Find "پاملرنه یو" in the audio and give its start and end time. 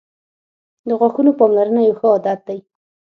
1.39-1.97